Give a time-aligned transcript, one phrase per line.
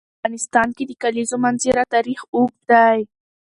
[0.03, 2.99] په افغانستان کې د د کلیزو منظره تاریخ اوږد دی.